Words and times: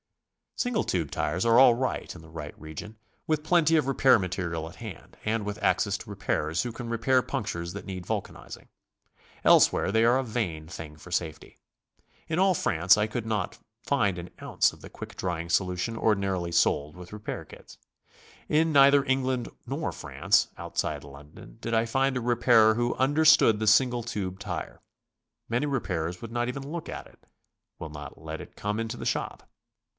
.Single 0.55 0.83
tube 0.83 1.09
tires 1.11 1.45
are 1.45 1.59
all 1.59 1.73
right 1.75 2.13
in 2.15 2.21
the 2.21 2.29
right 2.29 2.59
region, 2.59 2.97
with 3.25 3.43
plenty 3.43 3.75
of 3.77 3.87
repair 3.87 4.17
material 4.19 4.67
at 4.69 4.75
hand, 4.75 5.15
and 5.25 5.43
with 5.45 5.61
access 5.61 5.97
to 5.99 6.09
repairers 6.09 6.61
who 6.63 6.71
can 6.71 6.89
repair 6.89 7.21
punctures 7.23 7.73
that 7.73 7.85
need 7.85 8.05
vulcanizing. 8.05 8.67
Elsewhere 9.43 9.91
they 9.91 10.03
are 10.05 10.19
a 10.19 10.23
vain 10.23 10.67
thing 10.67 10.97
for 10.97 11.11
safety. 11.11 11.57
In 12.27 12.39
all 12.39 12.53
France 12.53 12.95
I 12.97 13.07
could 13.07 13.25
not 13.27 13.59
find 13.83 14.17
an 14.17 14.31
ounce 14.41 14.73
of 14.73 14.81
the 14.81 14.89
quick 14.89 15.15
drying 15.15 15.49
solution 15.49 15.95
ordinarily 15.97 16.51
sold 16.51 16.95
with 16.95 17.13
repair 17.13 17.45
kits. 17.45 17.77
In 18.49 18.71
neither 18.71 19.03
England 19.05 19.49
nor 19.67 19.91
France, 19.91 20.47
outside 20.57 21.03
London, 21.03 21.57
did 21.59 21.73
I 21.73 21.85
find 21.85 22.17
a 22.17 22.21
repairer 22.21 22.73
who 22.73 22.95
understood 22.95 23.59
the 23.59 23.67
single 23.67 24.01
tube 24.03 24.39
tire. 24.39 24.81
Many 25.47 25.67
repairers 25.67 26.21
will 26.21 26.31
not 26.31 26.47
even 26.49 26.71
look 26.71 26.89
at 26.89 27.07
it, 27.07 27.23
will 27.79 27.89
not 27.89 28.19
let 28.19 28.41
it 28.41 28.55
come 28.55 28.79
into 28.79 28.97
the 28.97 29.05
shop. 29.05 29.47